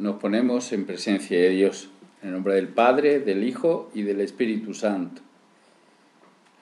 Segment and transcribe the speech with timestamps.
[0.00, 1.90] nos ponemos en presencia de Dios,
[2.22, 5.20] en el nombre del Padre, del Hijo y del Espíritu Santo.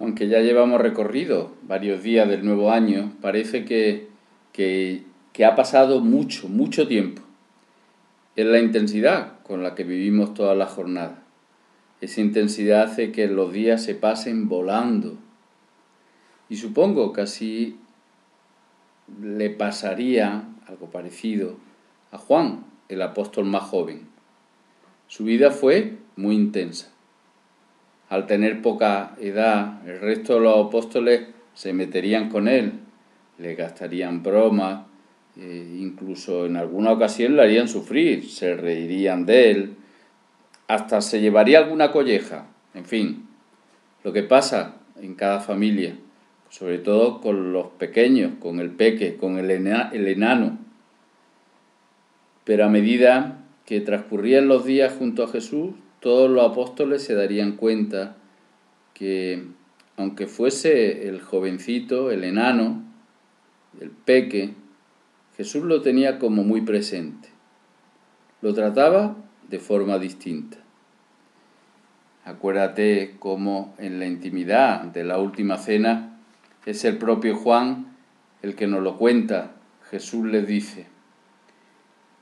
[0.00, 4.08] Aunque ya llevamos recorrido varios días del nuevo año, parece que,
[4.52, 7.22] que, que ha pasado mucho, mucho tiempo.
[8.34, 11.22] Es la intensidad con la que vivimos toda la jornada.
[12.00, 15.16] Esa intensidad hace que los días se pasen volando.
[16.48, 17.76] Y supongo que así
[19.22, 21.56] le pasaría algo parecido
[22.10, 24.08] a Juan, el apóstol más joven.
[25.06, 26.90] Su vida fue muy intensa.
[28.08, 32.72] Al tener poca edad, el resto de los apóstoles se meterían con él,
[33.38, 34.86] le gastarían bromas,
[35.36, 39.76] eh, incluso en alguna ocasión le harían sufrir, se reirían de él,
[40.66, 43.28] hasta se llevaría alguna colleja, en fin,
[44.04, 45.96] lo que pasa en cada familia,
[46.48, 50.58] sobre todo con los pequeños, con el peque, con el, el enano.
[52.48, 57.56] Pero a medida que transcurrían los días junto a Jesús, todos los apóstoles se darían
[57.56, 58.16] cuenta
[58.94, 59.48] que
[59.98, 62.82] aunque fuese el jovencito, el enano,
[63.78, 64.54] el peque,
[65.36, 67.28] Jesús lo tenía como muy presente.
[68.40, 69.14] Lo trataba
[69.50, 70.56] de forma distinta.
[72.24, 76.18] Acuérdate cómo en la intimidad de la última cena
[76.64, 77.94] es el propio Juan
[78.40, 79.52] el que nos lo cuenta.
[79.90, 80.86] Jesús le dice,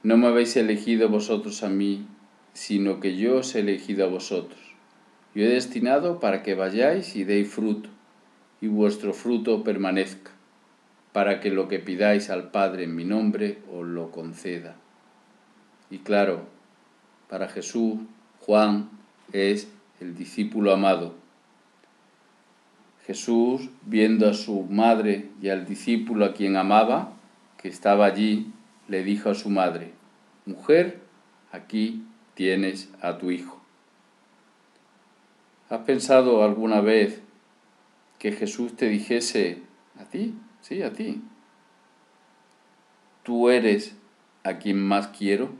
[0.07, 2.07] no me habéis elegido vosotros a mí,
[2.53, 4.61] sino que yo os he elegido a vosotros.
[5.35, 7.89] Yo he destinado para que vayáis y deis fruto,
[8.61, 10.31] y vuestro fruto permanezca,
[11.13, 14.77] para que lo que pidáis al Padre en mi nombre os lo conceda.
[15.91, 16.47] Y claro,
[17.29, 17.99] para Jesús,
[18.43, 18.89] Juan
[19.33, 19.67] es
[19.99, 21.17] el discípulo amado.
[23.09, 27.13] Jesús, viendo a su madre y al discípulo a quien amaba,
[27.59, 28.53] que estaba allí,
[28.87, 29.96] le dijo a su madre,
[30.47, 31.01] Mujer,
[31.51, 33.61] aquí tienes a tu hijo.
[35.69, 37.21] ¿Has pensado alguna vez
[38.21, 39.63] que Jesús te dijese
[39.99, 40.35] a ti?
[40.61, 41.21] Sí, a ti.
[43.25, 43.97] Tú eres
[44.45, 45.51] a quien más quiero.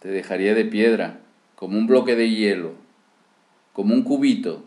[0.00, 1.20] Te dejaría de piedra,
[1.56, 2.74] como un bloque de hielo,
[3.72, 4.62] como un cubito.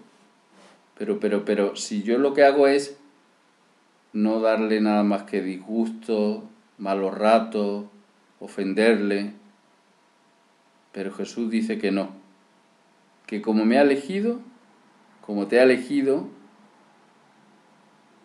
[0.98, 2.98] Pero, pero, pero, si yo lo que hago es
[4.12, 6.50] no darle nada más que disgusto,
[6.82, 7.86] malos ratos,
[8.40, 9.34] ofenderle.
[10.92, 12.10] Pero Jesús dice que no,
[13.28, 14.40] que como me ha elegido,
[15.26, 16.28] como te ha elegido,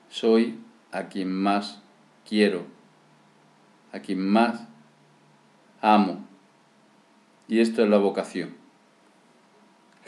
[0.08, 0.58] soy
[0.90, 1.82] a quien más
[2.28, 2.64] quiero,
[3.92, 4.66] a quien más
[5.80, 6.24] amo.
[7.46, 8.56] Y esto es la vocación.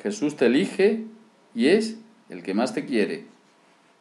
[0.02, 1.04] Jesús te elige
[1.54, 1.98] y es
[2.28, 3.26] el que más te quiere.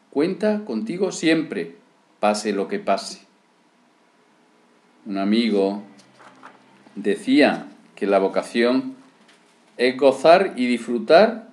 [0.09, 1.75] Cuenta contigo siempre,
[2.19, 3.26] pase lo que pase.
[5.07, 5.83] Un amigo
[6.95, 8.95] decía que la vocación
[9.77, 11.47] es gozar y disfrutar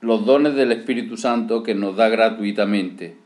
[0.00, 3.16] los dones del Espíritu Santo que nos da gratuitamente.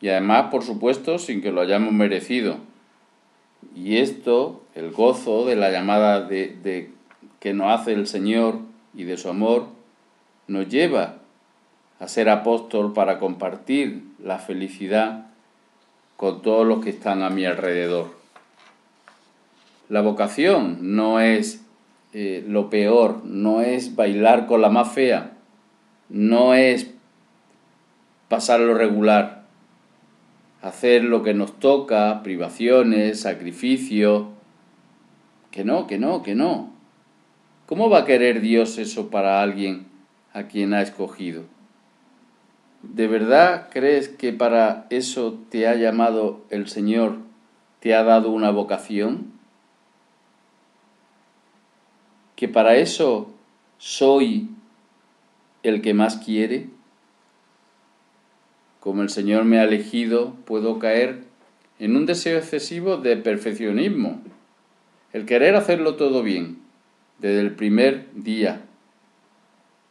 [0.00, 2.58] Y además, por supuesto, sin que lo hayamos merecido.
[3.74, 6.92] Y esto, el gozo de la llamada de,
[7.40, 8.60] que nos hace el Señor
[8.94, 9.66] y de su amor,
[10.46, 11.16] nos lleva
[11.98, 15.26] a ser apóstol para compartir la felicidad
[16.16, 18.19] con todos los que están a mi alrededor.
[19.90, 21.66] La vocación no es
[22.12, 25.32] eh, lo peor, no es bailar con la más fea,
[26.08, 26.94] no es
[28.28, 29.46] pasar lo regular,
[30.62, 34.28] hacer lo que nos toca, privaciones, sacrificio.
[35.50, 36.70] Que no, que no, que no.
[37.66, 39.88] ¿Cómo va a querer Dios eso para alguien
[40.32, 41.42] a quien ha escogido?
[42.84, 47.16] ¿De verdad crees que para eso te ha llamado el Señor,
[47.80, 49.39] te ha dado una vocación?
[52.40, 53.30] Que para eso
[53.76, 54.48] soy
[55.62, 56.68] el que más quiere?
[58.80, 61.24] Como el Señor me ha elegido, puedo caer
[61.78, 64.22] en un deseo excesivo de perfeccionismo,
[65.12, 66.62] el querer hacerlo todo bien,
[67.18, 68.62] desde el primer día.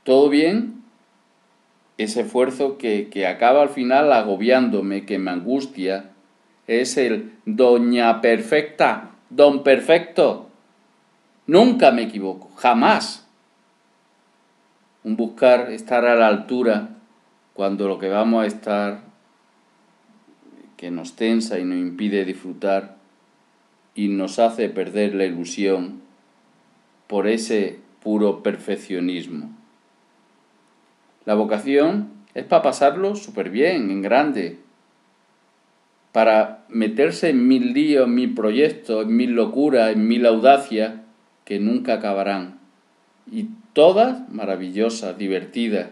[0.04, 0.82] Todo bien,
[2.00, 6.10] ese esfuerzo que, que acaba al final agobiándome, que me angustia,
[6.66, 10.49] es el doña perfecta, don perfecto,
[11.50, 13.28] Nunca me equivoco, jamás.
[15.04, 16.90] Un buscar estar a la altura
[17.56, 19.00] cuando lo que vamos a estar
[20.78, 22.98] que nos tensa y nos impide disfrutar
[23.96, 26.04] y nos hace perder la ilusión
[27.08, 29.50] por ese puro perfeccionismo.
[31.26, 34.60] La vocación es para pasarlo súper bien, en grande.
[36.12, 41.09] para meterse en mil líos, en mil proyectos, en mil locuras, en mil audacias
[41.50, 42.60] que nunca acabarán.
[43.32, 45.90] Y todas maravillosas, divertidas,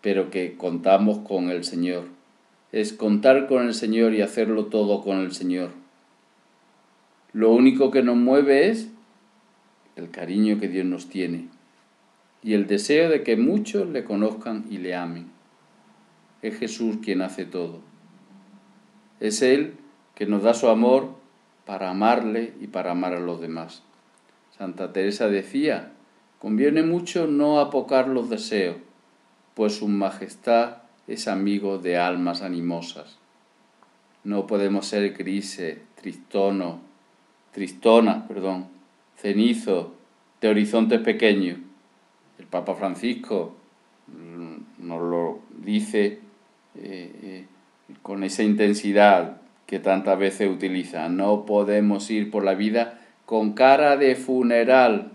[0.00, 2.04] pero que contamos con el Señor.
[2.70, 5.70] Es contar con el Señor y hacerlo todo con el Señor.
[7.32, 8.88] Lo único que nos mueve es
[9.96, 11.48] el cariño que Dios nos tiene
[12.40, 15.26] y el deseo de que muchos le conozcan y le amen.
[16.40, 17.80] Es Jesús quien hace todo.
[19.18, 19.74] Es Él
[20.14, 21.16] que nos da su amor
[21.66, 23.82] para amarle y para amar a los demás.
[24.56, 25.92] Santa Teresa decía,
[26.38, 28.76] conviene mucho no apocar los deseos,
[29.54, 33.18] pues su majestad es amigo de almas animosas.
[34.24, 36.80] No podemos ser grises, tristono,
[37.52, 38.68] tristona, perdón,
[39.16, 39.94] cenizo,
[40.40, 41.58] de horizontes pequeños.
[42.38, 43.56] El Papa Francisco
[44.08, 46.20] mm, nos lo dice
[46.74, 47.46] eh, eh,
[48.02, 51.08] con esa intensidad que tantas veces utiliza.
[51.08, 55.12] No podemos ir por la vida con cara de funeral.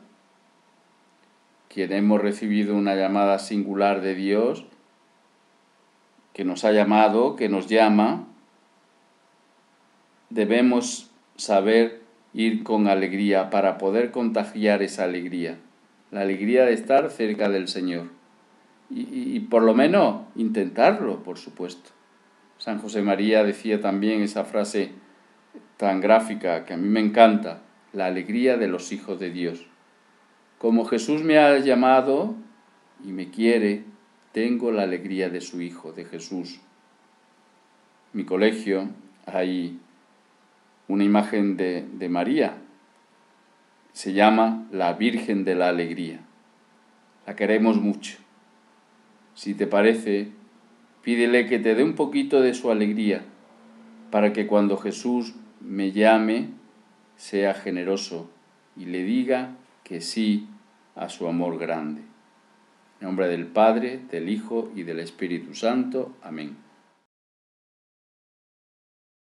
[1.69, 4.65] Quien hemos recibido una llamada singular de Dios,
[6.33, 8.27] que nos ha llamado, que nos llama,
[10.30, 12.01] debemos saber
[12.33, 15.57] ir con alegría para poder contagiar esa alegría,
[16.12, 18.09] la alegría de estar cerca del Señor.
[18.89, 21.89] Y, por lo menos intentarlo, por supuesto.
[22.57, 24.92] San José María decía también esa frase
[25.75, 27.62] tan gráfica que a mí me encanta,
[27.94, 29.66] la alegría de los hijos de Dios.
[30.57, 32.36] Como Jesús me ha llamado
[33.06, 33.84] y me quiere,
[34.31, 36.60] tengo la alegría de su Hijo, de Jesús.
[38.13, 38.89] mi colegio
[39.25, 39.80] hay
[40.88, 42.57] una imagen de, de María.
[43.94, 46.19] Se llama la Virgen de la Alegría.
[47.25, 48.18] La queremos mucho.
[49.33, 50.30] Si te parece,
[51.04, 53.24] pídele que te dé un poquito de su alegría
[54.12, 56.50] para que cuando Jesús me llame
[57.18, 58.30] sea generoso
[58.78, 60.48] y le diga que sí
[60.96, 62.02] a su amor grande.
[63.00, 66.16] En nombre del Padre, del Hijo y del Espíritu Santo.
[66.22, 66.67] Amén.